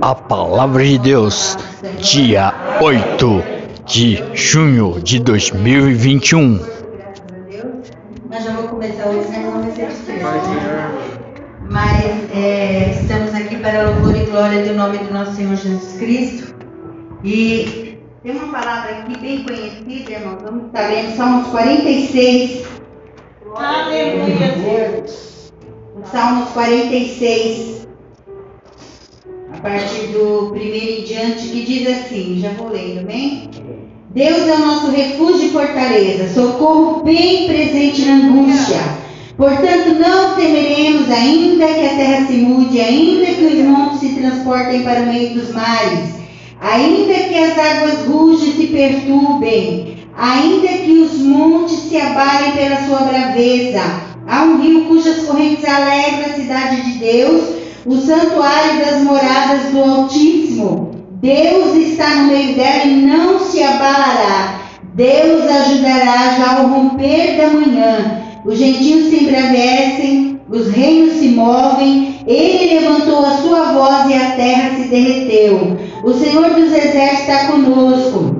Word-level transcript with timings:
A 0.00 0.14
Palavra 0.14 0.84
de 0.84 0.98
Deus, 0.98 1.56
dia 2.00 2.52
8 2.80 3.42
de 3.86 4.22
junho 4.34 5.00
de 5.00 5.18
2021. 5.18 6.60
Mas 8.28 8.44
já 8.44 8.52
vou 8.52 8.68
começar 8.68 9.08
hoje, 9.08 9.28
senão 9.28 9.52
não 9.52 9.62
vai 9.62 9.72
ser. 9.72 9.88
Mas 11.70 12.04
é, 12.34 12.90
estamos 12.92 13.34
aqui 13.34 13.56
para 13.56 13.90
o 13.90 13.94
louvor 13.94 14.16
e 14.16 14.24
glória 14.26 14.64
do 14.64 14.74
nome 14.74 14.98
do 14.98 15.12
nosso 15.12 15.32
Senhor 15.34 15.56
Jesus 15.56 15.98
Cristo. 15.98 16.54
E 17.24 17.98
tem 18.22 18.32
uma 18.32 18.52
palavra 18.52 18.98
aqui 18.98 19.18
bem 19.18 19.44
conhecida, 19.44 20.12
irmão. 20.12 20.38
Vamos 20.42 20.66
estar 20.66 20.88
lendo 20.88 21.16
Salmos 21.16 21.48
46. 21.48 22.66
Aleluia. 23.56 25.04
Salmos 26.10 26.48
46, 26.50 27.77
a 29.58 29.60
partir 29.60 30.06
do 30.12 30.50
primeiro 30.52 31.00
em 31.00 31.04
diante, 31.04 31.48
que 31.48 31.62
diz 31.62 31.88
assim: 31.88 32.38
já 32.40 32.50
vou 32.50 32.70
lendo, 32.70 33.04
bem? 33.04 33.50
Deus 34.10 34.48
é 34.48 34.54
o 34.54 34.58
nosso 34.58 34.90
refúgio 34.90 35.48
e 35.48 35.50
fortaleza, 35.50 36.32
socorro 36.32 37.02
bem 37.02 37.48
presente 37.48 38.04
na 38.04 38.14
angústia. 38.14 38.78
Portanto, 39.36 39.98
não 39.98 40.34
temeremos, 40.36 41.10
ainda 41.10 41.66
que 41.66 41.86
a 41.86 41.88
terra 41.88 42.26
se 42.26 42.34
mude, 42.34 42.80
ainda 42.80 43.26
que 43.26 43.44
os 43.44 43.64
montes 43.64 44.00
se 44.00 44.14
transportem 44.14 44.82
para 44.82 45.02
o 45.02 45.06
meio 45.06 45.34
dos 45.34 45.52
mares, 45.52 46.14
ainda 46.60 47.14
que 47.14 47.34
as 47.34 47.58
águas 47.58 48.06
rujas 48.06 48.54
se 48.54 48.66
perturbem, 48.68 49.98
ainda 50.16 50.68
que 50.68 50.92
os 51.00 51.18
montes 51.18 51.78
se 51.80 51.96
abalem 51.96 52.52
pela 52.52 52.86
sua 52.86 53.00
braveza. 53.00 53.82
Há 54.26 54.42
um 54.44 54.60
rio 54.60 54.84
cujas 54.84 55.24
correntes 55.24 55.64
alegram 55.64 56.26
a 56.26 56.34
cidade 56.34 56.82
de 56.82 56.98
Deus, 56.98 57.57
o 57.88 57.96
santuário 57.96 58.84
das 58.84 59.02
moradas 59.02 59.72
do 59.72 59.82
Altíssimo. 59.82 60.90
Deus 61.22 61.74
está 61.74 62.16
no 62.16 62.28
meio 62.28 62.54
dela 62.54 62.84
e 62.84 63.06
não 63.06 63.40
se 63.40 63.62
abalará. 63.62 64.60
Deus 64.94 65.50
ajudará 65.50 66.36
já 66.36 66.58
ao 66.58 66.68
romper 66.68 67.38
da 67.38 67.48
manhã. 67.48 68.22
Os 68.44 68.58
gentios 68.58 69.08
se 69.08 69.24
embravecem, 69.24 70.38
os 70.50 70.68
reinos 70.68 71.14
se 71.14 71.28
movem. 71.28 72.16
Ele 72.26 72.78
levantou 72.78 73.24
a 73.24 73.38
sua 73.38 73.72
voz 73.72 74.10
e 74.10 74.14
a 74.14 74.32
terra 74.32 74.76
se 74.76 74.88
derreteu. 74.88 75.78
O 76.04 76.12
Senhor 76.12 76.50
dos 76.50 76.70
exércitos 76.70 77.20
está 77.20 77.46
conosco. 77.46 78.36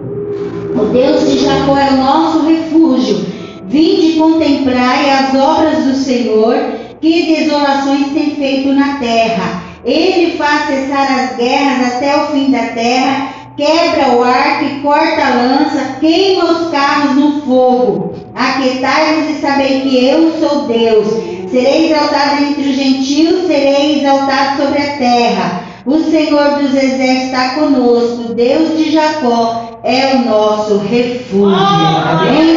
O 0.75 0.85
Deus 0.93 1.27
de 1.27 1.39
Jacó 1.39 1.77
é 1.79 1.91
o 1.95 1.97
nosso 1.97 2.47
refúgio. 2.47 3.27
Vinde 3.67 4.19
contemplar 4.19 4.99
as 5.09 5.35
obras 5.35 5.85
do 5.85 5.95
Senhor, 5.95 6.55
que 7.01 7.35
desolações 7.35 8.13
tem 8.13 8.35
feito 8.35 8.73
na 8.73 8.99
terra. 8.99 9.63
Ele 9.85 10.37
faz 10.37 10.67
cessar 10.67 11.07
as 11.19 11.37
guerras 11.37 11.95
até 11.95 12.17
o 12.17 12.27
fim 12.29 12.51
da 12.51 12.67
terra, 12.69 13.29
quebra 13.57 14.17
o 14.17 14.23
arco 14.23 14.65
e 14.65 14.81
corta 14.81 15.25
a 15.25 15.35
lança, 15.35 15.97
queima 16.01 16.45
os 16.45 16.71
carros 16.71 17.17
no 17.17 17.43
fogo. 17.43 18.15
Aquietai-vos 18.35 19.31
e 19.31 19.41
sabei 19.41 19.81
que 19.81 20.07
eu 20.07 20.33
sou 20.39 20.63
Deus. 20.63 21.09
Serei 21.51 21.91
exaltado 21.91 22.45
entre 22.45 22.69
os 22.69 22.77
gentios, 22.77 23.47
serei 23.47 24.01
exaltado 24.01 24.63
sobre 24.63 24.83
a 24.83 24.97
terra. 24.99 25.63
O 25.87 25.99
Senhor 26.01 26.59
dos 26.59 26.75
exércitos 26.75 27.25
está 27.25 27.55
conosco, 27.55 28.35
Deus 28.35 28.77
de 28.77 28.91
Jacó 28.91 29.81
é 29.83 30.17
o 30.17 30.19
nosso 30.27 30.79
refúgio. 30.79 31.57
Amém? 31.57 32.57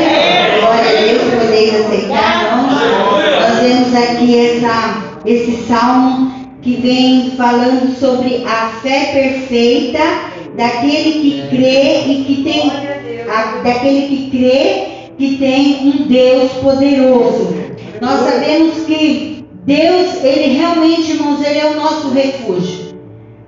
Glória 0.60 0.90
a 0.90 1.02
Deus, 1.02 1.22
podeis 1.40 1.86
aceitar, 1.86 2.44
irmãos. 2.44 2.82
Nós 2.82 3.11
vemos 3.72 3.96
aqui 3.96 4.38
essa, 4.38 5.20
esse 5.26 5.64
salmo 5.66 6.32
que 6.62 6.76
vem 6.76 7.32
falando 7.38 7.98
sobre 7.98 8.44
a 8.46 8.68
fé 8.82 9.12
perfeita 9.14 10.00
daquele 10.58 11.22
que 11.22 11.48
crê 11.50 12.04
e 12.08 12.24
que 12.26 12.44
tem 12.44 12.72
a, 13.30 13.62
daquele 13.64 14.08
que 14.08 14.30
crê 14.30 14.88
que 15.18 15.38
tem 15.38 15.88
um 15.88 16.08
Deus 16.08 16.52
poderoso. 16.54 17.56
Nós 18.02 18.20
sabemos 18.22 18.84
que 18.86 19.46
Deus, 19.64 20.24
ele 20.24 20.58
realmente, 20.58 21.12
irmãos, 21.12 21.42
ele 21.46 21.60
é 21.60 21.72
o 21.72 21.76
nosso 21.76 22.10
refúgio. 22.10 22.92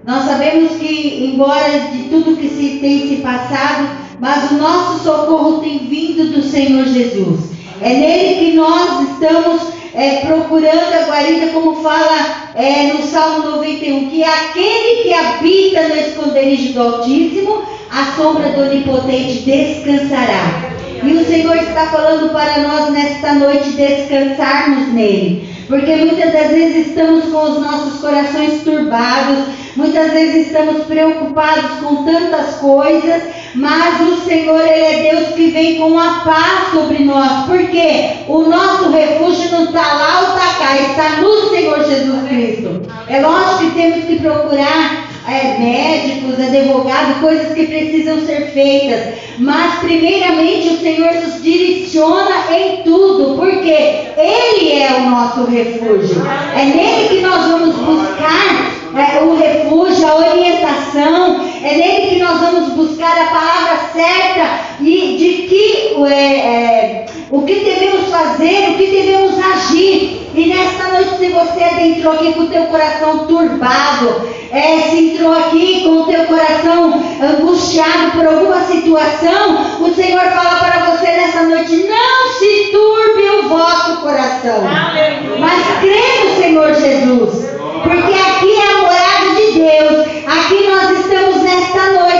Nós 0.05 0.23
sabemos 0.25 0.73
que, 0.77 1.31
embora 1.33 1.79
de 1.91 2.03
tudo 2.09 2.37
que 2.37 2.47
se 2.47 2.79
tem 2.79 3.09
se 3.09 3.15
passado, 3.17 3.89
mas 4.19 4.51
o 4.51 4.55
nosso 4.55 5.03
socorro 5.03 5.59
tem 5.59 5.79
vindo 5.79 6.33
do 6.33 6.43
Senhor 6.43 6.85
Jesus. 6.85 7.51
É 7.81 7.89
nele 7.89 8.45
que 8.45 8.55
nós 8.55 9.09
estamos 9.09 9.82
é, 9.95 10.25
procurando 10.25 10.93
a 10.93 11.05
guarida, 11.05 11.51
como 11.53 11.81
fala 11.83 12.49
é, 12.55 12.93
no 12.93 13.03
Salmo 13.03 13.51
91, 13.57 14.09
que 14.09 14.23
é 14.23 14.27
aquele 14.27 15.03
que 15.03 15.13
habita 15.13 15.87
no 15.89 15.95
esconderijo 15.95 16.73
do 16.73 16.81
Altíssimo, 16.81 17.63
a 17.91 18.15
sombra 18.15 18.49
do 18.49 18.61
Onipotente 18.63 19.41
descansará. 19.41 20.73
E 21.03 21.13
o 21.13 21.25
Senhor 21.25 21.57
está 21.57 21.87
falando 21.87 22.31
para 22.31 22.59
nós 22.59 22.89
nesta 22.91 23.33
noite 23.33 23.71
descansarmos 23.71 24.93
nele. 24.93 25.53
Porque 25.67 25.95
muitas 25.95 26.31
das 26.33 26.49
vezes 26.49 26.87
estamos 26.87 27.25
com 27.25 27.43
os 27.43 27.61
nossos 27.61 27.99
corações 27.99 28.63
turbados, 28.63 29.45
muitas 29.75 30.11
vezes 30.11 30.47
estamos 30.47 30.85
preocupados 30.85 31.79
com 31.81 32.03
tantas 32.03 32.55
coisas, 32.55 33.23
mas 33.55 34.01
o 34.01 34.25
Senhor, 34.25 34.61
Ele 34.61 34.85
é 34.85 35.11
Deus 35.11 35.35
que 35.35 35.51
vem 35.51 35.75
com 35.77 35.97
a 35.97 36.21
paz 36.25 36.71
sobre 36.73 37.03
nós, 37.03 37.45
porque 37.45 38.09
o 38.27 38.43
nosso 38.43 38.89
refúgio 38.89 39.51
não 39.51 39.65
está 39.65 39.93
lá 39.93 40.21
ou 40.21 40.27
está 40.29 40.53
cá, 40.59 40.77
está 40.77 41.21
no 41.21 41.49
Senhor 41.49 41.83
Jesus 41.83 42.27
Cristo. 42.27 42.81
É 43.07 43.21
lógico 43.21 43.71
que 43.71 43.81
temos 43.81 44.05
que 44.05 44.19
procurar 44.19 45.07
é, 45.27 45.57
médicos, 45.57 46.39
advogados, 46.39 47.17
coisas 47.21 47.53
que 47.53 47.67
precisam 47.67 48.19
ser 48.25 48.51
feitas. 48.51 49.15
Mas, 49.39 49.79
primeiramente, 49.79 50.69
o 50.69 50.79
Senhor 50.79 51.13
nos 51.13 51.41
direciona 51.41 52.51
em 52.51 52.83
tudo, 52.83 53.37
porque 53.37 53.71
Ele 54.17 54.81
é 54.81 54.97
o 54.99 55.09
nosso 55.09 55.45
refúgio. 55.45 56.21
É 56.55 56.65
nele 56.65 57.07
que 57.09 57.21
nós 57.21 57.45
vamos 57.47 57.75
buscar 57.75 58.73
é, 58.95 59.23
o 59.23 59.35
refúgio, 59.35 60.07
a 60.07 60.15
orientação. 60.17 61.41
É 61.63 61.77
nele 61.77 62.07
que 62.09 62.19
nós 62.19 62.39
vamos 62.39 62.62
buscar 62.73 63.17
a 63.17 63.25
palavra 63.25 63.79
certa 63.93 64.59
e 64.79 65.17
de 65.17 65.47
que 65.47 65.95
é, 66.05 66.13
é, 66.13 67.05
o 67.29 67.41
que 67.41 67.55
devemos 67.55 68.09
fazer, 68.09 68.69
o 68.71 68.77
que 68.77 68.87
devemos 68.87 69.33
agir. 69.39 70.29
E 70.35 70.47
nesta 70.47 70.89
noite, 70.89 71.17
se 71.17 71.29
você 71.29 71.63
adentrou 71.63 72.13
aqui 72.13 72.33
com 72.33 72.41
o 72.41 72.47
teu 72.47 72.63
coração 72.65 73.27
turbado, 73.27 74.27
é, 74.51 74.81
se 74.89 75.09
entrou 75.09 75.33
aqui 75.33 75.81
com 75.83 76.01
o 76.01 76.05
teu 76.05 76.25
coração 76.25 77.03
angustiado 77.21 78.11
por 78.13 78.25
alguma 78.27 78.61
situação, 78.61 79.77
o 79.79 79.93
Senhor 79.93 80.21
fala 80.21 80.59
para 80.59 80.91
você 80.91 81.05
nessa 81.05 81.43
noite: 81.43 81.87
não 81.87 82.33
se 82.39 82.71
turbe 82.71 83.29
o 83.29 83.49
vosso 83.49 83.97
coração, 84.01 84.67
Aleluia. 84.67 85.39
mas 85.39 85.63
crê 85.81 86.23
no 86.23 86.35
Senhor 86.35 86.73
Jesus, 86.73 87.49
porque 87.83 88.13
aqui 88.13 88.53
é 88.55 88.71
a 88.71 88.81
morada 88.81 89.35
de 89.35 89.51
Deus, 89.51 90.07
aqui 90.27 90.67
nós 90.67 90.99
estamos 90.99 91.41
nesta 91.41 91.91
noite 91.93 92.12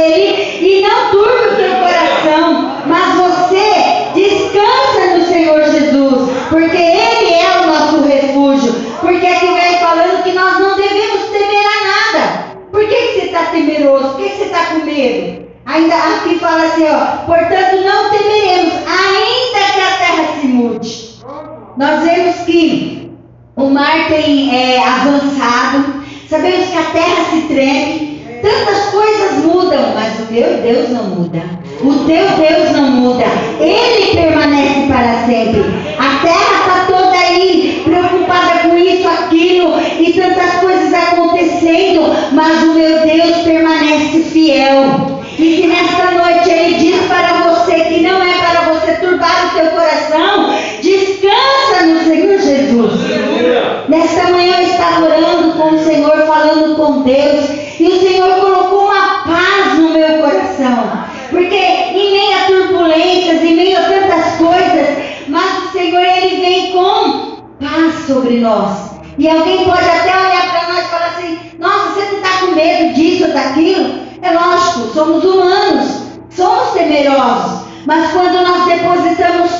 dEle, 0.00 0.58
e 0.60 0.82
não 0.82 1.10
turbe 1.10 1.48
o 1.48 1.56
teu 1.56 1.74
coração, 1.76 2.72
mas 2.86 3.14
você 3.14 4.00
descansa 4.14 5.16
no 5.16 5.24
Senhor 5.26 5.64
Jesus, 5.64 6.30
porque 6.48 6.76
Ele 6.76 7.34
é 7.34 7.60
o 7.60 7.66
nosso 7.66 8.02
refúgio, 8.02 8.72
porque 9.00 9.26
aqui 9.26 9.46
vem 9.46 9.78
falando 9.78 10.22
que 10.22 10.32
nós 10.32 10.58
não 10.58 10.76
devemos 10.76 11.28
temer 11.30 11.66
a 11.66 11.84
nada. 11.86 12.56
Por 12.70 12.86
que, 12.86 12.94
que 12.94 13.12
você 13.14 13.26
está 13.26 13.44
temeroso? 13.46 14.08
Por 14.10 14.22
que, 14.22 14.28
que 14.30 14.36
você 14.36 14.44
está 14.44 14.64
com 14.66 14.84
medo? 14.84 15.40
Ainda 15.66 15.94
aqui 15.94 16.38
fala 16.38 16.64
assim, 16.64 16.84
ó, 16.84 17.26
portanto 17.26 17.84
não 17.84 18.10
temeremos, 18.10 18.74
ainda 18.86 19.72
que 19.72 19.80
a 19.80 19.98
terra 19.98 20.40
se 20.40 20.46
mude. 20.46 21.10
Nós 21.76 22.02
vemos 22.02 22.36
que 22.44 23.10
o 23.56 23.70
mar 23.70 24.08
tem 24.08 24.54
é, 24.54 24.82
avançado, 24.82 26.02
sabemos 26.28 26.68
que 26.68 26.76
a 26.76 26.84
terra 26.90 27.24
se 27.30 27.40
treme, 27.42 28.40
tantas 28.42 28.79
meu 30.30 30.62
Deus 30.62 30.90
não 30.90 31.04
muda. 31.04 31.42
O 31.82 31.92
teu 32.06 32.28
Deus 32.36 32.72
não 32.72 32.90
muda, 32.90 33.24
ele 33.58 33.99
nós. 68.40 68.90
E 69.18 69.28
alguém 69.28 69.64
pode 69.64 69.84
até 69.84 70.16
olhar 70.16 70.50
para 70.50 70.72
nós 70.72 70.84
e 70.84 70.88
falar 70.88 71.06
assim: 71.06 71.38
nossa, 71.58 71.90
você 71.90 72.04
não 72.06 72.14
está 72.14 72.38
com 72.40 72.52
medo 72.52 72.94
disso 72.94 73.24
ou 73.26 73.32
daquilo? 73.32 74.00
É 74.22 74.30
lógico, 74.32 74.94
somos 74.94 75.24
humanos, 75.24 76.02
somos 76.30 76.70
temerosos. 76.70 77.60
Mas 77.86 78.10
quando 78.12 78.42
nós 78.46 78.66
depositamos 78.66 79.50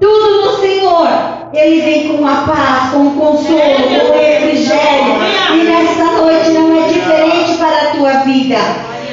tudo 0.00 0.44
no 0.44 0.60
Senhor, 0.60 1.08
Ele 1.52 1.80
vem 1.80 2.16
com 2.16 2.26
a 2.26 2.34
paz, 2.46 2.90
com 2.92 3.06
o 3.06 3.10
consolo, 3.12 3.48
com 3.50 4.12
o 4.12 4.22
Evangelho. 4.22 5.14
E 5.52 5.64
nesta 5.64 6.04
noite 6.04 6.50
não 6.50 6.76
é 6.76 6.88
diferente 6.88 7.56
para 7.58 7.76
a 7.76 7.90
tua 7.92 8.12
vida. 8.24 8.56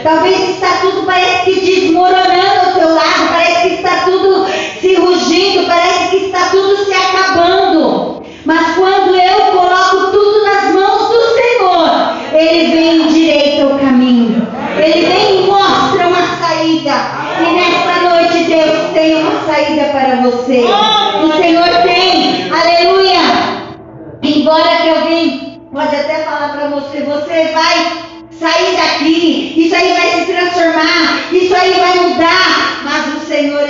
Talvez 0.03 0.49
está 0.49 0.67
tudo 0.81 1.05
parece 1.05 1.45
que 1.45 1.61
desmoronando 1.61 2.60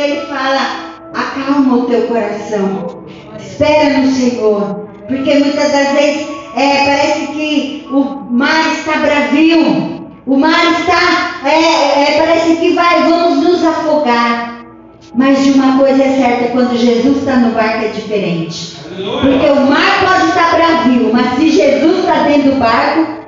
Ele 0.01 0.21
fala: 0.21 1.12
acalma 1.13 1.75
o 1.75 1.86
teu 1.86 2.07
coração, 2.07 3.06
espera 3.39 4.00
no 4.00 4.12
Senhor, 4.12 4.88
porque 5.07 5.36
muitas 5.36 5.71
das 5.71 5.92
vezes 5.94 6.27
é, 6.56 6.86
parece 6.86 7.27
que 7.27 7.88
o 7.92 8.03
mar 8.31 8.71
está 8.74 8.98
bravio, 8.98 10.09
o 10.25 10.38
mar 10.38 10.71
está, 10.80 11.48
é, 11.48 12.15
é, 12.15 12.18
parece 12.19 12.56
que 12.56 12.74
vai, 12.74 13.03
vamos 13.03 13.44
nos 13.48 13.63
afogar. 13.63 14.50
Mas 15.13 15.44
de 15.44 15.51
uma 15.51 15.77
coisa 15.77 16.01
é 16.01 16.15
certa, 16.15 16.51
quando 16.54 16.77
Jesus 16.77 17.18
está 17.18 17.36
no 17.36 17.51
barco 17.51 17.83
é 17.83 17.89
diferente. 17.89 18.77
Porque 18.95 19.45
o 19.45 19.69
mar 19.69 20.00
pode 20.07 20.30
estar 20.30 20.56
bravio, 20.56 21.12
mas 21.12 21.38
se 21.38 21.50
Jesus 21.50 22.00
está 22.00 22.24
dentro 22.24 22.51
do 22.51 22.59
barco, 22.59 23.21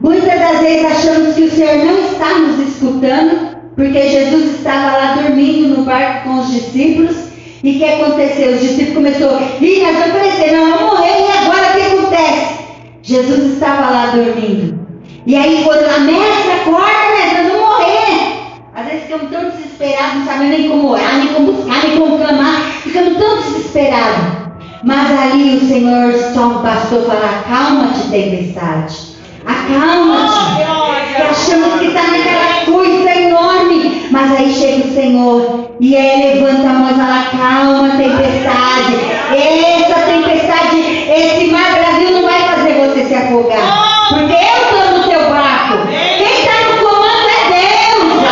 Muitas 0.00 0.38
das 0.38 0.60
vezes 0.60 0.84
achamos 0.84 1.34
que 1.34 1.42
o 1.42 1.50
Senhor 1.50 1.84
não 1.84 1.98
está 2.06 2.38
nos 2.38 2.68
escutando, 2.68 3.57
porque 3.78 4.08
Jesus 4.08 4.56
estava 4.56 4.96
lá 4.96 5.14
dormindo 5.22 5.68
no 5.68 5.84
barco 5.84 6.28
com 6.28 6.40
os 6.40 6.50
discípulos. 6.50 7.16
E 7.62 7.76
o 7.76 7.78
que 7.78 7.84
aconteceu? 7.84 8.54
Os 8.54 8.60
discípulos 8.60 8.94
começaram, 8.94 9.40
ih, 9.60 9.82
nós 9.82 9.96
vamos 9.98 10.12
perecer, 10.14 10.52
não, 10.52 10.70
vamos 10.70 10.94
morrer, 10.94 11.20
e 11.20 11.38
agora 11.38 11.70
o 11.70 11.74
que 11.74 11.82
acontece? 11.82 12.54
Jesus 13.02 13.52
estava 13.52 13.90
lá 13.90 14.06
dormindo. 14.06 14.80
E 15.24 15.36
aí 15.36 15.62
quando 15.62 15.84
a 15.84 15.98
mestra 16.00 16.54
acorda, 16.54 16.88
né, 16.88 17.34
nós 17.34 17.52
vamos 17.52 17.68
morrer. 17.68 18.38
Às 18.74 18.86
vezes 18.86 19.02
ficamos 19.04 19.30
tão 19.30 19.50
desesperados, 19.50 20.14
não 20.14 20.24
sabemos 20.24 20.58
nem 20.58 20.68
como 20.68 20.88
orar, 20.88 21.18
nem 21.18 21.28
como 21.28 21.52
buscar, 21.52 21.82
nem 21.84 21.98
como 21.98 22.18
clamar, 22.18 22.62
ficamos 22.82 23.16
tão 23.16 23.36
desesperados. 23.36 24.38
Mas 24.82 25.18
ali 25.20 25.56
o 25.56 25.68
Senhor 25.68 26.14
só 26.34 26.48
bastou 26.48 27.02
falar, 27.02 27.44
calma-te, 27.48 28.08
tempestade. 28.08 29.18
Acalma-te. 29.46 30.56
Que 31.14 31.22
achamos 31.22 31.80
que 31.80 31.86
está 31.86 32.02
naquela 32.02 32.64
coisa. 32.66 33.17
Mas 34.10 34.32
aí 34.32 34.52
chega 34.52 34.88
o 34.88 34.94
Senhor 34.94 35.70
e 35.80 35.94
ele 35.94 36.40
levanta 36.40 36.68
a 36.68 36.72
mão 36.72 36.90
e 36.90 36.94
fala: 36.94 37.24
Calma, 37.30 37.90
tempestade. 37.96 38.94
Essa 39.36 40.00
tempestade, 40.06 40.78
esse 41.10 41.50
mar 41.50 41.74
Brasil 41.74 42.10
não 42.12 42.22
vai 42.22 42.40
fazer 42.48 42.72
você 42.74 43.04
se 43.04 43.14
afogar. 43.14 44.08
Porque 44.08 44.32
eu 44.32 44.56
estou 44.64 44.98
no 44.98 45.04
teu 45.08 45.30
barco. 45.30 45.86
Quem 45.88 46.40
está 46.40 46.56
no 46.64 46.78
comando 46.78 47.28
é 47.28 47.42
Deus. 47.52 48.24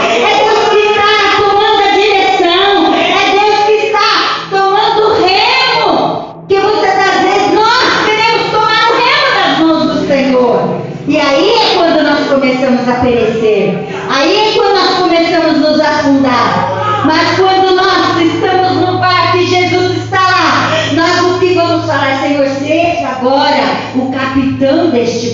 É 0.00 0.44
Deus 0.44 0.68
que 0.70 0.78
está 0.88 1.12
tomando 1.38 1.80
a 1.80 1.90
direção. 1.92 2.92
É 2.94 3.22
Deus 3.30 3.58
que 3.66 3.76
está 3.86 4.08
tomando 4.50 5.00
o 5.06 5.14
remo. 5.22 6.44
Que 6.48 6.58
muitas 6.58 6.94
das 6.96 7.20
vezes 7.22 7.54
nós 7.54 8.04
queremos 8.04 8.50
tomar 8.50 8.82
o 8.90 8.94
remo 8.98 9.28
nas 9.38 9.58
mãos 9.60 9.82
do 9.94 10.06
Senhor. 10.08 10.82
E 11.06 11.20
aí 11.20 11.52
é 11.54 11.74
quando 11.76 12.02
nós 12.02 12.28
começamos 12.28 12.88
a 12.88 12.94
perecer. 13.00 13.91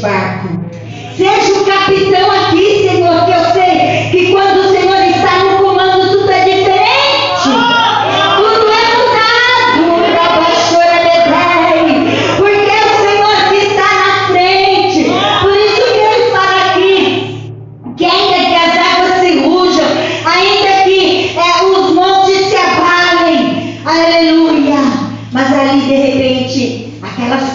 Capitão 0.00 0.57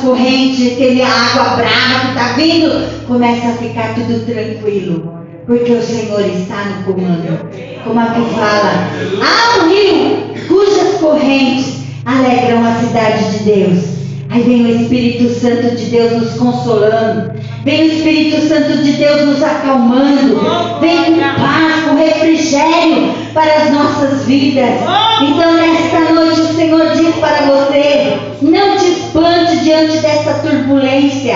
correntes, 0.03 0.73
aquele 0.73 1.01
água 1.01 1.55
brava 1.55 1.99
que 2.01 2.07
está 2.07 2.33
vindo, 2.35 3.07
começa 3.07 3.47
a 3.47 3.53
ficar 3.53 3.95
tudo 3.95 4.25
tranquilo. 4.25 5.13
Porque 5.45 5.71
o 5.71 5.81
Senhor 5.81 6.21
está 6.21 6.65
no 6.65 6.83
comando. 6.83 7.49
Como 7.83 7.99
aqui 7.99 8.21
fala, 8.33 8.87
há 9.21 9.63
um 9.63 9.69
rio 9.69 10.33
cujas 10.47 10.99
correntes 10.99 11.83
alegram 12.05 12.65
a 12.65 12.75
cidade 12.79 13.37
de 13.37 13.43
Deus. 13.43 13.93
Aí 14.29 14.41
vem 14.41 14.65
o 14.65 14.81
Espírito 14.81 15.29
Santo 15.39 15.75
de 15.75 15.85
Deus 15.85 16.13
nos 16.13 16.33
consolando. 16.33 17.33
Vem 17.63 17.83
o 17.83 17.93
Espírito 17.93 18.47
Santo 18.47 18.83
de 18.83 18.93
Deus 18.93 19.25
nos 19.27 19.43
acalmando. 19.43 20.39
Vem 20.81 20.97
com 21.05 21.19
paz, 21.19 21.83
com 21.87 21.95
refrigério 21.95 23.13
para 23.33 23.53
as 23.53 23.71
nossas 23.71 24.25
vidas. 24.25 24.79
Então, 25.21 25.53
nesta 25.53 26.13
noite, 26.13 26.41
o 26.41 26.55
Senhor 26.55 26.95
diz 26.95 27.15
para 27.15 27.45
você: 27.45 28.17
não 28.41 28.77
te 28.77 28.82
espante 29.13 29.59
diante 29.59 29.99
dessa 29.99 30.33
turbulência. 30.39 31.35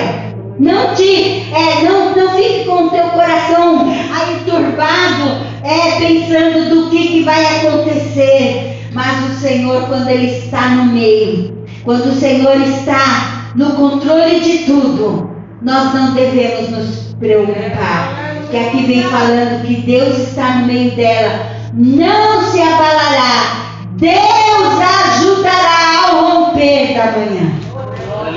Não 0.59 0.95
te, 0.95 1.45
é, 1.53 1.83
não, 1.83 2.15
não 2.15 2.33
fique 2.35 2.65
com 2.65 2.85
o 2.85 2.89
teu 2.89 3.03
coração 3.09 3.87
aí 3.87 4.41
turbado, 4.43 5.45
é, 5.63 5.99
pensando 5.99 6.69
do 6.69 6.89
que, 6.89 7.07
que 7.07 7.23
vai 7.23 7.45
acontecer. 7.57 8.89
Mas 8.93 9.29
o 9.29 9.39
Senhor, 9.39 9.83
quando 9.83 10.09
Ele 10.09 10.39
está 10.39 10.69
no 10.69 10.85
meio, 10.85 11.55
quando 11.83 12.07
o 12.07 12.15
Senhor 12.15 12.59
está 12.61 13.51
no 13.53 13.73
controle 13.73 14.39
de 14.39 14.59
tudo, 14.65 15.29
nós 15.61 15.93
não 15.93 16.15
devemos 16.15 16.71
nos 16.71 17.15
preocupar. 17.19 18.35
Que 18.49 18.57
aqui 18.57 18.85
vem 18.85 19.03
falando 19.03 19.67
que 19.67 19.81
Deus 19.81 20.17
está 20.17 20.55
no 20.55 20.65
meio 20.65 20.95
dela, 20.95 21.45
não 21.73 22.41
se 22.49 22.59
abalará, 22.59 23.67
Deus 23.97 24.79
ajudará 24.79 26.07
ao 26.07 26.45
romper 26.45 26.93
da 26.95 27.11
manhã. 27.11 27.56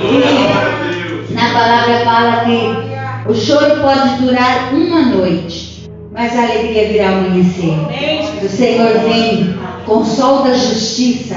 E 0.03 1.33
na 1.33 1.53
palavra 1.53 1.99
fala 2.03 2.45
que 2.45 3.29
o 3.29 3.33
choro 3.35 3.81
pode 3.81 4.21
durar 4.21 4.73
uma 4.73 5.01
noite, 5.01 5.89
mas 6.11 6.35
a 6.35 6.43
alegria 6.43 6.87
virá 6.89 7.09
amanhecer. 7.09 7.75
O 8.43 8.49
Senhor 8.49 8.99
vem 8.99 9.55
com 9.85 10.03
sol 10.03 10.43
da 10.43 10.53
justiça 10.53 11.35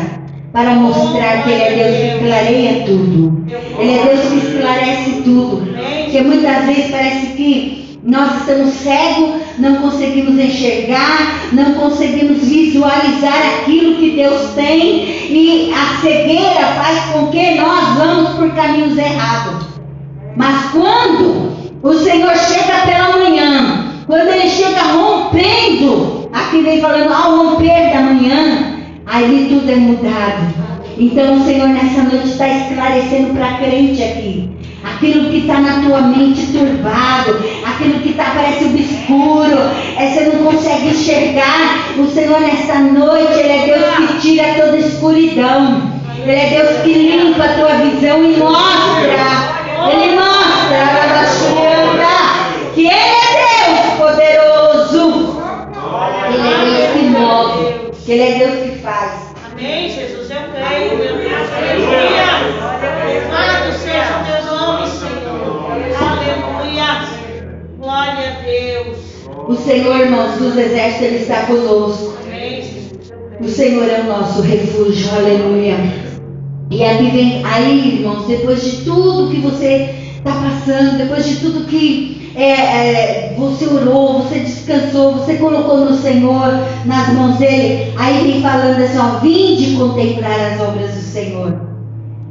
para 0.53 0.71
mostrar 0.75 1.43
que 1.43 1.51
Ele 1.51 1.63
é 1.63 1.71
Deus 1.75 1.97
que 1.97 2.25
clareia 2.25 2.85
tudo. 2.87 3.45
Ele 3.79 3.99
é 3.99 4.05
Deus 4.05 4.21
que 4.29 4.47
esclarece 4.47 5.11
tudo. 5.23 5.75
Porque 6.05 6.21
muitas 6.23 6.65
vezes 6.67 6.91
parece 6.91 7.27
que 7.37 7.84
nós 8.05 8.41
estamos 8.41 8.75
cegos, 8.75 9.41
não 9.59 9.77
conseguimos 9.77 10.39
enxergar, 10.39 11.49
não 11.53 11.73
conseguimos 11.75 12.47
visualizar 12.47 13.61
aquilo 13.61 13.97
que 13.97 14.11
Deus 14.11 14.51
tem 14.55 15.07
e 15.31 15.73
a 15.73 16.01
cegueira 16.03 16.67
faz 16.77 17.01
com 17.13 17.29
que 17.29 17.55
nós 17.55 17.97
vamos 17.97 18.31
por 18.35 18.51
caminhos 18.55 18.99
errados. 18.99 19.67
Mas 20.37 20.71
quando 20.71 21.51
o 21.83 21.95
Senhor 21.95 22.37
chega 22.37 22.87
pela 22.87 23.17
manhã, 23.17 23.85
quando 24.07 24.29
Ele 24.29 24.51
chega 24.51 24.83
rompendo, 24.83 26.29
aqui 26.33 26.61
vem 26.61 26.81
falando 26.81 27.13
ao 27.13 27.37
romper 27.37 27.91
da 27.91 28.01
manhã, 28.03 28.77
ali 29.07 29.47
tudo 29.49 29.71
é 29.71 29.77
mudado. 29.77 30.55
Então 30.99 31.37
o 31.37 31.45
Senhor 31.45 31.69
nessa 31.69 32.03
noite 32.03 32.29
está 32.29 32.49
esclarecendo 32.49 33.35
para 33.35 33.47
a 33.47 33.59
crente 33.59 34.03
aqui. 34.03 34.51
Aquilo 34.85 35.31
que 35.31 35.39
está 35.39 35.61
na 35.61 35.81
tua 35.81 36.03
mente 36.03 36.47
turbado, 36.53 37.43
aquilo 37.75 38.01
que 38.01 38.11
está 38.11 38.33
parece 38.35 38.65
obscuro, 38.65 39.59
é, 39.99 40.09
você 40.09 40.21
não 40.25 40.45
consegue 40.45 40.89
enxergar. 40.89 41.93
O 41.99 42.07
Senhor 42.07 42.41
nessa 42.41 42.79
noite, 42.79 43.35
Ele 43.35 43.53
é 43.53 43.67
Deus 43.67 44.11
que 44.11 44.21
tira 44.21 44.55
toda 44.55 44.79
escuridão. 44.79 45.93
Ele 46.23 46.33
é 46.33 46.51
Deus 46.51 46.83
que 46.83 46.95
limpa 46.95 47.45
a 47.45 47.55
tua 47.55 47.75
visão 47.77 48.25
e 48.25 48.37
mostra. 48.37 49.55
Ele 49.91 50.15
mostra, 50.15 50.55
que 52.75 52.87
Ele 52.87 52.91
é 52.91 53.25
Deus 53.67 53.81
poderoso. 53.99 55.43
Ele 56.29 56.49
é 56.49 56.55
Deus 56.65 56.93
que 56.93 57.03
move, 57.11 57.91
que 58.05 58.13
Ele 58.13 58.23
é 58.23 58.39
Deus 58.39 58.55
que 58.63 58.79
faz. 58.83 59.35
Amém, 59.53 59.91
Jesus, 59.91 60.31
eu 60.31 60.37
creio. 60.53 61.14
O 69.47 69.55
Senhor, 69.55 70.01
irmãos, 70.01 70.39
dos 70.39 70.57
exércitos, 70.57 71.07
Ele 71.07 71.17
está 71.19 71.43
conosco. 71.43 72.15
O 73.41 73.49
Senhor 73.49 73.89
é 73.91 74.01
o 74.01 74.05
nosso 74.05 74.41
refúgio, 74.41 75.15
aleluia. 75.15 75.77
E 76.71 76.83
aqui 76.83 77.11
vem, 77.11 77.45
aí, 77.45 77.97
irmãos, 77.97 78.27
depois 78.27 78.65
de 78.65 78.85
tudo 78.85 79.31
que 79.31 79.41
você 79.41 79.95
está 80.17 80.33
passando, 80.33 80.97
depois 80.97 81.29
de 81.29 81.37
tudo 81.37 81.67
que 81.67 82.33
é, 82.35 82.53
é, 82.53 83.35
você 83.37 83.67
orou, 83.67 84.23
você 84.23 84.39
descansou, 84.39 85.13
você 85.13 85.35
colocou 85.35 85.79
no 85.85 85.95
Senhor, 85.95 86.67
nas 86.87 87.13
mãos 87.13 87.37
dele, 87.37 87.93
aí 87.99 88.25
vem 88.25 88.41
falando 88.41 88.81
assim, 88.81 88.99
ó, 88.99 89.19
vinde 89.19 89.77
contemplar 89.77 90.53
as 90.53 90.61
obras 90.61 90.95
do 90.95 91.01
Senhor. 91.01 91.61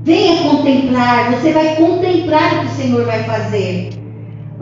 Venha 0.04 0.42
contemplar, 0.42 1.32
você 1.32 1.54
vai 1.54 1.76
contemplar 1.76 2.56
o 2.56 2.60
que 2.62 2.66
o 2.66 2.76
Senhor 2.76 3.06
vai 3.06 3.24
fazer. 3.24 4.03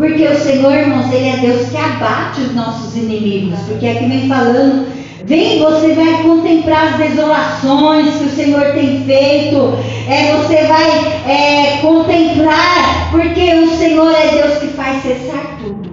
Porque 0.01 0.23
o 0.23 0.35
Senhor, 0.35 0.73
irmãos, 0.73 1.13
Ele 1.13 1.29
é 1.29 1.37
Deus 1.37 1.69
que 1.69 1.77
abate 1.77 2.41
os 2.41 2.55
nossos 2.55 2.97
inimigos. 2.97 3.59
Porque 3.67 3.87
aqui 3.87 4.07
vem 4.07 4.27
falando, 4.27 4.87
vem, 5.25 5.59
você 5.59 5.93
vai 5.93 6.23
contemplar 6.23 6.93
as 6.93 6.97
desolações 6.97 8.15
que 8.15 8.23
o 8.23 8.29
Senhor 8.31 8.63
tem 8.71 9.03
feito. 9.05 9.77
É, 10.09 10.35
você 10.37 10.63
vai 10.63 10.89
é, 11.27 11.77
contemplar, 11.83 13.11
porque 13.11 13.53
o 13.53 13.77
Senhor 13.77 14.11
é 14.11 14.41
Deus 14.41 14.57
que 14.57 14.67
faz 14.69 15.03
cessar 15.03 15.59
tudo. 15.63 15.91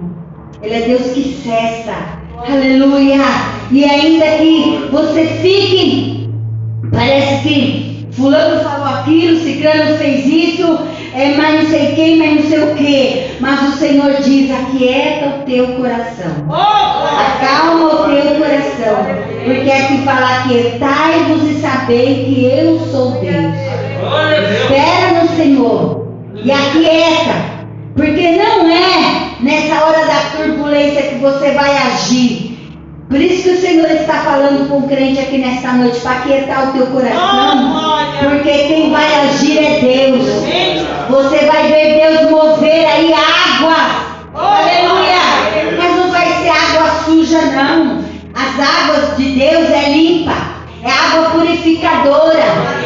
Ele 0.63 0.73
é 0.73 0.81
Deus 0.87 1.11
que 1.11 1.39
cessa. 1.43 1.93
Aleluia. 2.51 3.21
E 3.69 3.85
ainda 3.85 4.25
que 4.39 4.89
você 4.91 5.25
fique, 5.39 6.31
parece 6.91 7.47
que 7.47 8.07
Fulano 8.13 8.63
falou 8.63 8.87
aquilo, 8.87 9.37
Ciclano 9.37 9.99
fez 9.99 10.25
isso, 10.25 10.79
é, 11.13 11.33
mas 11.35 11.63
não 11.63 11.69
sei 11.69 11.95
quem, 11.95 12.17
mas 12.17 12.35
não 12.35 12.49
sei 12.49 12.63
o 12.63 12.75
que. 12.75 13.37
Mas 13.39 13.61
o 13.69 13.77
Senhor 13.77 14.13
diz: 14.21 14.51
aquieta 14.51 15.27
o 15.27 15.45
teu 15.45 15.67
coração. 15.75 16.45
Acalma 16.51 17.85
o 17.85 17.97
teu 18.05 18.35
coração. 18.35 19.05
Porque 19.43 19.71
aqui 19.71 20.03
fala: 20.03 20.39
aquietai-vos 20.39 21.43
e 21.49 21.61
sabei 21.61 22.25
que 22.25 22.45
eu 22.45 22.79
sou 22.91 23.11
Deus. 23.19 23.55
Espera 24.61 25.21
no 25.21 25.29
Senhor 25.35 26.07
e 26.35 26.51
aquieta. 26.51 27.59
Porque 27.95 28.31
não 28.31 28.69
é 28.69 29.29
nessa 29.41 29.85
hora 29.85 30.05
da 30.05 30.37
turbulência 30.37 31.03
que 31.03 31.15
você 31.15 31.51
vai 31.51 31.75
agir. 31.75 32.48
Por 33.09 33.19
isso 33.19 33.41
que 33.41 33.49
o 33.49 33.59
Senhor 33.59 33.89
está 33.89 34.19
falando 34.19 34.69
com 34.69 34.77
o 34.77 34.87
crente 34.87 35.19
aqui 35.19 35.39
nesta 35.39 35.71
noite, 35.71 35.99
para 35.99 36.11
aquietar 36.11 36.69
o 36.69 36.73
teu 36.73 36.85
coração. 36.87 37.17
Porque 38.19 38.51
quem 38.51 38.91
vai 38.91 39.11
agir 39.21 39.57
é 39.57 39.79
Deus. 39.79 40.25
Você 41.09 41.45
vai 41.47 41.67
ver 41.69 41.99
Deus 41.99 42.29
mover 42.29 42.85
aí 42.85 43.11
água. 43.11 43.75
Aleluia. 44.35 45.75
Mas 45.75 45.95
não 45.95 46.11
vai 46.11 46.27
ser 46.27 46.49
água 46.49 47.03
suja, 47.03 47.41
não. 47.47 48.05
As 48.35 48.59
águas 48.59 49.17
de 49.17 49.39
Deus 49.39 49.71
é 49.71 49.89
limpa. 49.89 50.35
É 50.83 50.91
água 50.91 51.31
purificadora. 51.31 52.45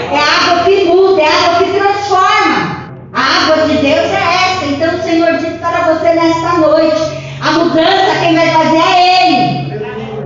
É 0.09 0.17
água 0.17 0.63
que 0.63 0.85
muda. 0.85 1.21
É 1.21 1.27
água 1.27 1.65
que 1.65 1.77
transforma. 1.77 2.93
A 3.11 3.19
água 3.19 3.67
de 3.67 3.75
Deus 3.75 4.09
é 4.09 4.53
essa. 4.53 4.65
Então 4.67 4.95
o 4.95 5.03
Senhor 5.03 5.33
diz 5.33 5.59
para 5.59 5.93
você 5.93 6.13
nesta 6.13 6.53
noite: 6.59 7.11
a 7.41 7.51
mudança 7.51 8.19
quem 8.21 8.35
vai 8.35 8.47
fazer 8.47 8.77
é 8.77 8.97
Ele. 8.97 9.02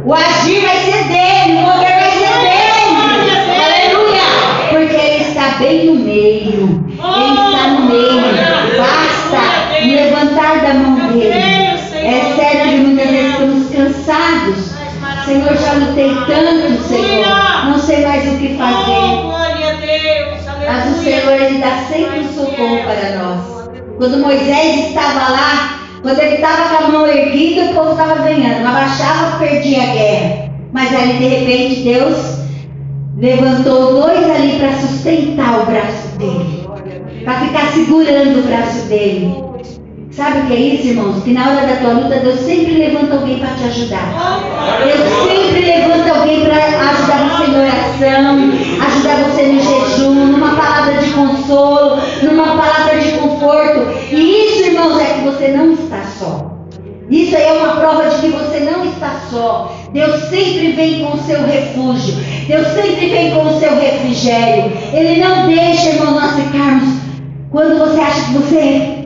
O 0.08 0.14
agir 0.14 0.62
vai 0.62 0.78
ser 0.86 1.04
dele, 1.04 1.58
o 1.58 1.62
mover 1.64 2.00
vai 2.00 2.12
ser 2.12 2.32
dele. 2.40 2.96
Aleluia! 3.62 4.24
Porque 4.70 4.96
ele 4.96 5.24
está 5.26 5.58
bem 5.60 5.86
no 5.88 5.96
meio. 5.96 6.86
Ele 6.88 7.34
está 7.34 7.68
no 7.68 7.82
meio. 7.90 8.22
Basta 8.78 9.42
levantar 9.84 10.62
da 10.62 10.74
mão 10.76 11.10
dele. 11.10 11.34
É 11.34 12.34
certo 12.38 12.70
que 12.70 12.76
muitas 12.78 13.10
vezes 13.10 13.32
estamos 13.34 13.70
cansados. 13.70 14.78
Senhor, 15.26 15.58
já 15.58 15.74
lutei 15.74 16.16
tanto, 16.26 16.84
Senhor. 16.84 17.66
Não 17.66 17.78
sei 17.78 18.08
mais 18.08 18.34
o 18.34 18.38
que 18.38 18.58
fazer. 18.58 19.28
Mas 20.68 20.86
o 20.86 21.04
Senhor, 21.04 21.34
Ele 21.34 21.58
dá 21.58 21.84
sempre 21.92 22.20
um 22.22 22.34
socorro 22.34 22.80
para 22.86 23.18
nós. 23.18 23.70
Quando 23.98 24.20
Moisés 24.20 24.88
estava 24.88 25.32
lá, 25.34 25.77
quando 26.02 26.20
ele 26.20 26.36
estava 26.36 26.76
com 26.76 26.84
a 26.84 26.88
mão 26.90 27.08
erguida, 27.08 27.66
o 27.66 27.74
povo 27.74 27.92
estava 27.92 28.22
ganhando. 28.22 28.68
Abaixava, 28.68 29.40
perdia 29.40 29.84
a 29.84 29.86
guerra. 29.88 30.52
Mas 30.72 30.94
ali, 30.94 31.14
de 31.18 31.28
repente, 31.28 31.82
Deus 31.82 32.38
levantou 33.18 34.02
dois 34.02 34.30
ali 34.30 34.60
para 34.60 34.74
sustentar 34.74 35.62
o 35.62 35.66
braço 35.66 36.08
dele. 36.18 36.68
Para 37.24 37.40
ficar 37.42 37.68
segurando 37.74 38.40
o 38.40 38.44
braço 38.44 38.88
dele. 38.88 39.47
Sabe 40.18 40.40
o 40.40 40.48
que 40.48 40.54
é 40.54 40.60
isso, 40.60 40.88
irmãos? 40.88 41.24
Que 41.24 41.32
na 41.32 41.48
hora 41.48 41.68
da 41.68 41.76
tua 41.76 41.92
luta, 41.92 42.20
Deus 42.20 42.40
sempre 42.40 42.74
levanta 42.74 43.14
alguém 43.14 43.38
para 43.38 43.50
te 43.50 43.66
ajudar. 43.66 44.42
Deus 44.84 45.32
sempre 45.32 45.62
levanta 45.62 46.10
alguém 46.10 46.44
para 46.44 46.56
ajudar 46.56 47.30
você 47.30 47.52
em 47.52 47.56
oração, 47.56 48.88
ajudar 48.88 49.30
você 49.30 49.44
no 49.44 49.60
jejum, 49.60 50.26
numa 50.26 50.56
palavra 50.56 50.96
de 50.96 51.12
consolo, 51.12 52.02
numa 52.24 52.48
palavra 52.48 53.00
de 53.00 53.12
conforto. 53.12 53.88
E 54.12 54.46
isso, 54.48 54.64
irmãos, 54.72 55.00
é 55.00 55.06
que 55.06 55.20
você 55.20 55.50
não 55.50 55.74
está 55.74 56.02
só. 56.18 56.52
Isso 57.12 57.36
aí 57.36 57.44
é 57.44 57.54
uma 57.54 57.76
prova 57.76 58.10
de 58.10 58.16
que 58.16 58.30
você 58.30 58.60
não 58.62 58.86
está 58.86 59.22
só. 59.30 59.72
Deus 59.94 60.20
sempre 60.30 60.72
vem 60.72 61.06
com 61.06 61.16
o 61.16 61.20
seu 61.20 61.44
refúgio. 61.44 62.16
Deus 62.48 62.68
sempre 62.70 63.08
vem 63.08 63.36
com 63.36 63.46
o 63.46 63.60
seu 63.60 63.80
refrigério. 63.80 64.72
Ele 64.92 65.22
não 65.22 65.46
deixa, 65.46 65.90
irmão, 65.90 66.20
nós 66.20 66.36
ficarmos. 66.36 67.06
Quando 67.52 67.78
você 67.78 68.02
acha 68.02 68.26
que 68.26 68.34
você 68.34 68.97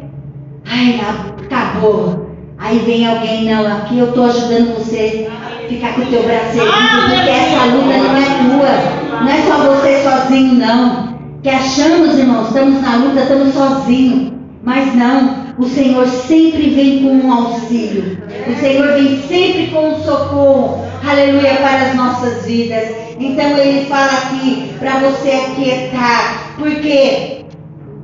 Ai, 0.73 1.01
acabou. 1.43 2.31
Aí 2.57 2.79
vem 2.79 3.05
alguém, 3.05 3.43
não, 3.43 3.67
aqui 3.67 3.99
eu 3.99 4.07
estou 4.09 4.25
ajudando 4.25 4.77
você 4.77 5.27
a 5.29 5.67
ficar 5.67 5.95
com 5.95 6.01
o 6.01 6.05
teu 6.05 6.23
braço 6.23 6.51
porque 6.51 7.29
essa 7.29 7.65
luta 7.65 7.97
não 7.97 8.15
é 8.15 8.25
tua. 8.39 9.19
Não 9.19 9.29
é 9.29 9.41
só 9.41 9.57
você 9.57 10.01
sozinho, 10.01 10.53
não. 10.53 11.17
Que 11.43 11.49
achamos, 11.49 12.17
irmãos, 12.17 12.47
estamos 12.47 12.81
na 12.81 12.95
luta, 12.97 13.21
estamos 13.21 13.53
sozinhos. 13.53 14.31
Mas 14.63 14.95
não, 14.95 15.53
o 15.57 15.65
Senhor 15.65 16.07
sempre 16.07 16.69
vem 16.69 17.03
com 17.03 17.27
um 17.27 17.33
auxílio. 17.33 18.17
O 18.47 18.59
Senhor 18.59 18.93
vem 18.93 19.21
sempre 19.27 19.71
com 19.73 19.89
um 19.89 20.03
socorro. 20.03 20.85
Aleluia 21.05 21.55
para 21.55 21.89
as 21.89 21.95
nossas 21.95 22.45
vidas. 22.45 22.87
Então 23.19 23.57
ele 23.57 23.87
fala 23.87 24.11
aqui 24.11 24.71
para 24.79 24.99
você 24.99 25.31
aquietar, 25.31 26.55
porque 26.57 27.43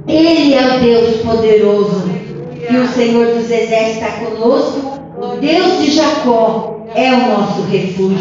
Ele 0.08 0.54
é 0.54 0.76
o 0.76 0.80
Deus 0.80 1.18
poderoso 1.18 2.07
Senhor 2.98 3.28
dos 3.28 3.52
Exércitos 3.52 3.94
está 3.94 4.08
conosco, 4.26 5.00
o 5.22 5.38
Deus 5.40 5.84
de 5.84 5.92
Jacó 5.92 6.82
é 6.96 7.12
o 7.14 7.28
nosso 7.28 7.62
refúgio. 7.70 8.18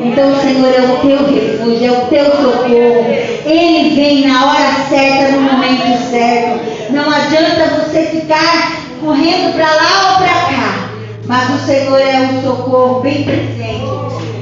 Então 0.00 0.32
o 0.32 0.40
Senhor 0.40 0.72
é 0.72 0.80
o 0.80 0.96
teu 0.98 1.18
refúgio, 1.26 1.84
é 1.84 1.90
o 1.90 2.06
teu 2.06 2.24
socorro. 2.26 3.04
Ele 3.44 3.96
vem 3.96 4.28
na 4.28 4.46
hora 4.46 4.86
certa, 4.88 5.32
no 5.32 5.40
momento 5.40 6.08
certo. 6.08 6.92
Não 6.92 7.10
adianta 7.10 7.82
você 7.84 8.02
ficar 8.04 8.76
correndo 9.00 9.54
para 9.56 9.74
lá 9.74 10.12
ou 10.12 10.16
para 10.18 10.34
cá. 10.34 10.88
Mas 11.26 11.50
o 11.50 11.66
Senhor 11.66 11.98
é 11.98 12.30
um 12.32 12.42
socorro 12.42 13.00
bem 13.00 13.24
presente 13.24 13.82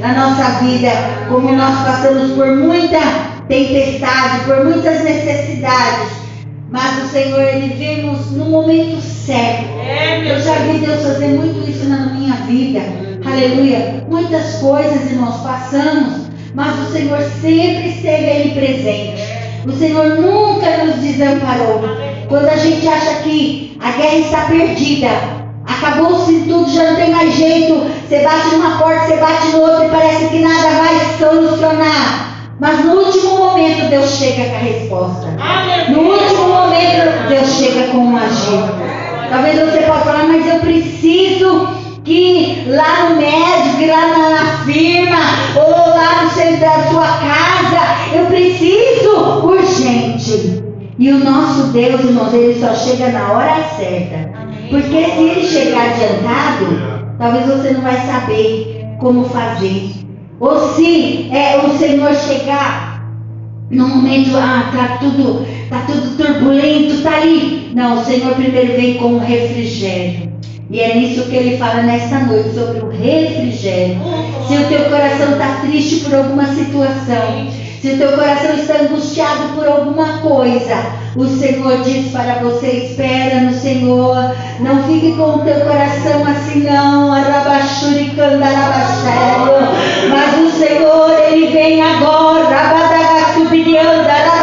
na 0.00 0.12
nossa 0.12 0.62
vida, 0.62 0.90
como 1.30 1.52
nós 1.52 1.78
passamos 1.86 2.32
por 2.32 2.54
muita 2.54 3.00
tempestade, 3.48 4.44
por 4.44 4.62
muitas 4.64 5.02
necessidades. 5.04 6.19
Mas 6.70 7.04
o 7.04 7.08
Senhor, 7.08 7.40
Ele 7.40 7.74
vemos 7.74 8.30
no 8.30 8.44
momento 8.44 9.00
certo. 9.00 9.64
É, 9.80 10.32
Eu 10.32 10.40
já 10.40 10.54
vi 10.54 10.78
Deus 10.78 11.02
fazer 11.02 11.28
muito 11.28 11.68
isso 11.68 11.88
na 11.88 12.06
minha 12.06 12.34
vida. 12.46 12.80
Aleluia. 13.26 14.04
Muitas 14.08 14.56
coisas, 14.56 15.10
irmãos, 15.10 15.40
passamos, 15.42 16.28
mas 16.54 16.78
o 16.78 16.92
Senhor 16.92 17.20
sempre 17.40 17.88
esteve 17.88 18.30
ali 18.30 18.50
presente. 18.52 19.22
O 19.66 19.72
Senhor 19.72 20.20
nunca 20.20 20.84
nos 20.84 20.96
desamparou. 20.96 21.82
Quando 22.28 22.48
a 22.48 22.56
gente 22.56 22.86
acha 22.86 23.22
que 23.22 23.76
a 23.80 23.90
guerra 23.90 24.16
está 24.16 24.44
perdida, 24.44 25.08
acabou-se 25.66 26.32
tudo, 26.48 26.70
já 26.70 26.92
não 26.92 26.96
tem 26.96 27.10
mais 27.10 27.34
jeito. 27.34 27.90
Você 28.08 28.20
bate 28.20 28.54
numa 28.54 28.78
porta, 28.78 29.06
você 29.06 29.16
bate 29.16 29.48
no 29.48 29.60
outro 29.60 29.84
e 29.86 29.88
parece 29.88 30.26
que 30.28 30.38
nada 30.38 30.70
vai 30.70 31.18
solucionar. 31.18 32.29
Mas 32.60 32.84
no 32.84 32.92
último 32.92 33.38
momento 33.38 33.88
Deus 33.88 34.10
chega 34.10 34.50
com 34.50 34.54
a 34.54 34.58
resposta. 34.58 35.26
No 35.88 35.98
último 36.00 36.48
momento 36.48 37.28
Deus 37.28 37.48
chega 37.54 37.88
com 37.88 37.98
um 37.98 38.16
agir. 38.18 38.90
Talvez 39.30 39.58
você 39.58 39.78
possa 39.82 40.00
falar, 40.00 40.24
mas 40.24 40.46
eu 40.46 40.60
preciso 40.60 41.68
que 42.04 42.64
lá 42.66 43.08
no 43.08 43.16
médico, 43.16 43.86
lá 43.86 44.08
na, 44.08 44.30
na 44.30 44.64
firma, 44.64 45.16
ou 45.56 45.70
lá 45.70 46.24
no 46.24 46.30
centro 46.30 46.60
da 46.60 46.90
sua 46.90 47.06
casa, 47.06 48.16
eu 48.16 48.26
preciso 48.26 49.46
urgente. 49.46 50.62
E 50.98 51.12
o 51.12 51.24
nosso 51.24 51.68
Deus, 51.68 52.00
irmãos, 52.04 52.34
ele 52.34 52.60
só 52.60 52.74
chega 52.74 53.08
na 53.08 53.32
hora 53.32 53.64
certa. 53.78 54.30
Porque 54.68 55.04
se 55.04 55.20
ele 55.20 55.46
chegar 55.46 55.90
adiantado, 55.90 57.16
talvez 57.18 57.46
você 57.46 57.70
não 57.70 57.80
vai 57.80 57.96
saber 58.06 58.86
como 58.98 59.24
fazer. 59.24 60.09
Ou 60.40 60.74
se 60.74 61.28
é, 61.30 61.58
o 61.58 61.76
Senhor 61.76 62.14
chegar 62.14 63.06
no 63.70 63.86
momento, 63.86 64.34
ah, 64.36 64.70
tá 64.72 64.96
tudo, 64.98 65.46
tá 65.68 65.84
tudo 65.86 66.16
turbulento, 66.16 67.02
tá 67.02 67.16
ali. 67.18 67.70
Não, 67.74 68.00
o 68.00 68.04
Senhor 68.04 68.34
primeiro 68.34 68.74
vem 68.74 68.94
com 68.94 69.14
o 69.14 69.18
refrigério. 69.18 70.30
E 70.70 70.80
é 70.80 70.94
nisso 70.94 71.28
que 71.28 71.36
ele 71.36 71.58
fala 71.58 71.82
nesta 71.82 72.20
noite 72.20 72.54
sobre 72.54 72.80
o 72.80 72.88
refrigério. 72.88 73.96
Uhum. 73.96 74.48
Se 74.48 74.56
o 74.56 74.68
teu 74.68 74.84
coração 74.84 75.32
está 75.32 75.60
triste 75.60 76.04
por 76.04 76.14
alguma 76.14 76.46
situação, 76.46 77.48
se 77.80 77.92
o 77.92 77.96
teu 77.96 78.12
coração 78.12 78.54
está 78.56 78.74
angustiado 78.82 79.54
por 79.54 79.66
alguma 79.66 80.18
coisa, 80.18 80.76
o 81.16 81.24
Senhor 81.24 81.82
diz 81.82 82.12
para 82.12 82.34
você: 82.34 82.66
espera 82.66 83.40
no 83.40 83.54
Senhor. 83.54 84.36
Não 84.60 84.82
fique 84.82 85.16
com 85.16 85.36
o 85.36 85.38
teu 85.38 85.60
coração 85.60 86.26
assim, 86.26 86.60
não. 86.60 87.14
Mas 90.10 90.38
o 90.38 90.50
Senhor, 90.58 91.10
Ele 91.30 91.46
vem 91.46 91.80
agora. 91.80 92.54
Rabadagatubiliandarabashé. 92.54 94.39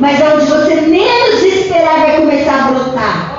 Mas 0.00 0.20
onde 0.20 0.46
você 0.46 0.74
menos 0.82 1.42
esperar 1.42 2.00
vai 2.00 2.16
é 2.16 2.20
começar 2.20 2.66
a 2.66 2.70
brotar. 2.72 3.38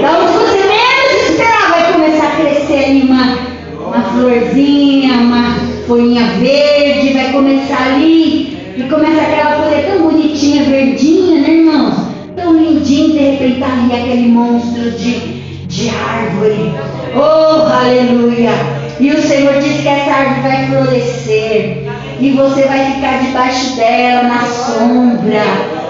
Da 0.00 0.18
onde 0.18 0.32
você 0.32 0.58
menos 0.58 1.30
esperar 1.30 1.70
vai 1.70 1.90
é 1.90 1.92
começar 1.92 2.26
a 2.26 2.36
crescer 2.36 2.84
ali 2.84 3.02
uma, 3.02 3.38
uma 3.86 4.02
florzinha, 4.02 5.14
uma 5.14 5.56
folhinha 5.86 6.24
verde, 6.38 7.12
vai 7.12 7.32
começar 7.32 7.94
ali. 7.94 8.56
E 8.76 8.82
começa 8.88 9.20
aquela 9.20 9.64
folha 9.64 9.82
tão 9.82 10.10
bonitinha, 10.10 10.64
verdinha, 10.64 11.40
né, 11.40 11.50
irmãos? 11.50 11.94
Tão 12.36 12.56
lindinha, 12.56 13.08
de 13.08 13.30
repente 13.30 13.60
tá 13.60 13.66
ali 13.66 13.92
aquele 13.92 14.28
monstro 14.28 14.92
de, 14.92 15.18
de 15.66 15.88
árvore. 15.90 16.72
Oh, 17.16 17.66
aleluia! 17.66 18.52
E 19.00 19.10
o 19.10 19.20
Senhor 19.20 19.54
diz 19.54 19.80
que 19.80 19.88
essa 19.88 20.10
árvore 20.10 20.40
vai 20.42 20.66
florescer 20.66 21.79
e 22.20 22.32
você 22.32 22.64
vai 22.64 22.92
ficar 22.92 23.22
debaixo 23.22 23.76
dela, 23.76 24.24
na 24.24 24.44
sombra. 24.44 25.42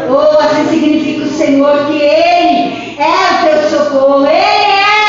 Ou 0.08 0.16
oh, 0.16 0.38
assim 0.38 0.68
significa 0.68 1.24
o 1.24 1.28
Senhor 1.28 1.86
que 1.86 2.00
Ele 2.00 2.96
é 2.98 3.34
o 3.34 3.48
teu 3.48 3.68
socorro. 3.68 4.26
Ele 4.26 4.36
é! 4.36 5.00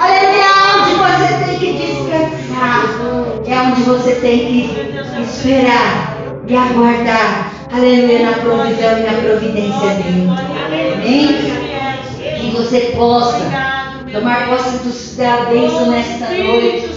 Aleluia! 0.00 0.44
É 0.44 0.80
onde 0.80 0.94
você 0.96 1.44
tem 1.44 1.58
que 1.58 1.72
descansar. 1.74 2.84
É 3.46 3.60
onde 3.60 3.82
você 3.82 4.14
tem 4.16 4.38
que 4.38 5.22
esperar 5.22 6.16
e 6.48 6.56
aguardar. 6.56 7.52
Aleluia, 7.72 8.30
na 8.30 8.32
provisão 8.38 8.98
e 8.98 9.02
na 9.02 9.12
providência 9.22 9.88
dele. 9.90 10.28
Amém? 10.94 11.28
Que 12.40 12.50
você 12.50 12.80
possa 12.96 13.40
tomar 14.12 14.48
posse 14.48 15.16
da 15.16 15.44
bênção 15.44 15.90
nesta 15.90 16.30
noite. 16.30 16.94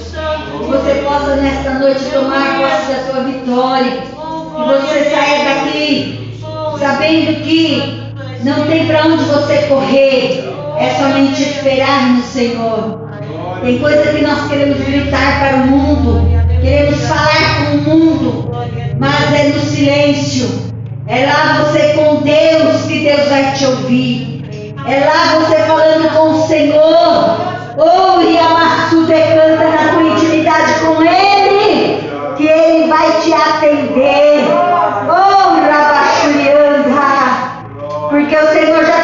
Que 0.68 0.74
você 0.74 0.96
possa 0.96 1.38
nesta 1.38 1.76
noite 1.76 2.04
tomar 2.12 2.60
posse 2.60 2.92
da 2.92 3.10
sua 3.10 3.24
vitória. 3.24 4.02
Que 4.02 4.64
você 4.66 5.10
saia 5.10 5.56
daqui 5.56 6.36
sabendo 6.78 7.42
que 7.42 8.04
não 8.44 8.68
tem 8.68 8.86
para 8.86 9.06
onde 9.06 9.24
você 9.24 9.60
correr. 9.70 10.54
É 10.78 10.90
somente 11.00 11.42
esperar 11.42 12.10
no 12.10 12.22
Senhor. 12.22 13.08
Tem 13.62 13.80
coisa 13.80 14.12
que 14.12 14.22
nós 14.22 14.50
queremos 14.50 14.78
gritar 14.80 15.40
para 15.40 15.56
o 15.56 15.68
mundo. 15.68 16.30
Queremos 16.62 17.00
falar 17.08 17.66
com 17.66 17.78
o 17.78 17.82
mundo. 17.84 18.52
Mas 19.00 19.34
é 19.34 19.44
no 19.48 19.62
silêncio. 19.62 20.50
É 21.08 21.28
lá 21.28 21.64
você 21.64 21.94
com 21.94 22.24
Deus 22.24 22.82
que 22.88 23.06
Deus 23.06 23.30
vai 23.30 23.54
te 23.54 23.66
ouvir. 23.66 24.74
É 24.86 25.06
lá 25.06 25.40
você 25.40 25.56
falando 25.64 26.10
com 26.14 26.32
o 26.32 26.46
Senhor 26.46 27.47
Ouve 27.80 28.40
a 28.40 28.50
Massu 28.50 29.06
canta 29.06 29.70
na 29.70 29.94
tua 29.94 30.02
intimidade 30.02 30.80
com 30.80 31.00
Ele, 31.04 32.10
que 32.36 32.48
Ele 32.48 32.88
vai 32.88 33.22
te 33.22 33.32
atender. 33.32 34.48
Oh, 35.08 35.62
Rabachurianda, 35.62 36.90
porque 38.10 38.36
o 38.36 38.48
Senhor 38.52 38.84
já 38.84 38.97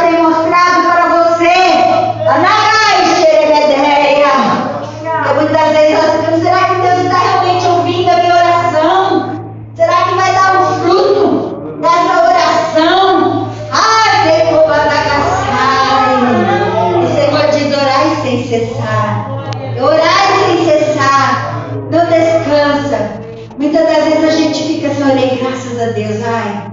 graças 25.37 25.81
a 25.81 25.91
Deus, 25.91 26.23
ai. 26.25 26.71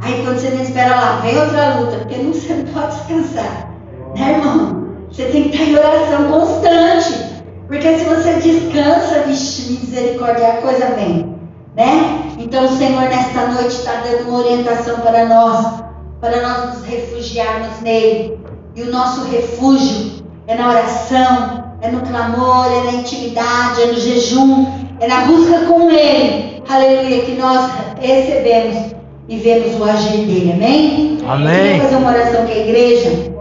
Aí 0.00 0.22
quando 0.24 0.38
você 0.38 0.50
não 0.50 0.62
espera 0.62 0.94
lá, 0.94 1.20
vem 1.22 1.38
outra 1.38 1.74
luta, 1.74 1.96
porque 1.98 2.16
não, 2.16 2.32
você 2.32 2.54
não 2.54 2.64
pode 2.72 2.96
descansar. 2.96 3.70
Né, 4.16 4.32
irmão? 4.32 4.88
Você 5.10 5.24
tem 5.24 5.44
que 5.44 5.56
estar 5.56 5.64
em 5.64 5.76
oração 5.76 6.30
constante. 6.30 7.38
Porque 7.66 7.98
se 7.98 8.04
você 8.04 8.34
descansa, 8.34 9.24
vixe, 9.26 9.72
misericórdia, 9.72 10.48
a 10.48 10.62
coisa 10.62 10.86
vem. 10.96 11.36
Né? 11.76 12.22
Então 12.38 12.64
o 12.64 12.76
Senhor 12.76 13.02
nesta 13.02 13.46
noite 13.46 13.74
está 13.74 13.96
dando 13.96 14.28
uma 14.28 14.38
orientação 14.38 15.00
para 15.00 15.26
nós, 15.26 15.82
para 16.20 16.40
nós 16.40 16.74
nos 16.74 16.84
refugiarmos 16.84 17.80
nele. 17.82 18.38
E 18.74 18.82
o 18.82 18.90
nosso 18.90 19.24
refúgio 19.28 20.24
é 20.46 20.54
na 20.54 20.68
oração, 20.68 21.64
é 21.80 21.90
no 21.90 22.00
clamor, 22.00 22.66
é 22.72 22.84
na 22.84 22.92
intimidade, 22.92 23.82
é 23.82 23.86
no 23.86 24.00
jejum, 24.00 24.66
é 25.00 25.06
na 25.06 25.26
busca 25.26 25.66
com 25.66 25.90
Ele. 25.90 26.47
Aleluia, 26.68 27.22
que 27.24 27.32
nós 27.32 27.70
recebemos 27.98 28.94
e 29.26 29.38
vemos 29.38 29.80
o 29.80 29.84
agir 29.84 30.26
dele. 30.26 30.52
Amém? 30.52 31.18
Amém. 31.26 31.78
Vamos 31.78 31.82
fazer 31.84 31.96
uma 31.96 32.10
oração 32.10 32.46
com 32.46 32.52
a 32.52 32.56
igreja. 32.56 33.37